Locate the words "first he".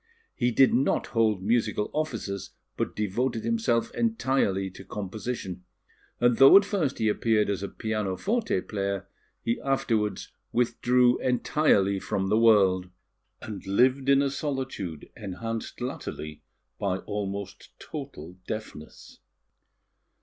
6.65-7.07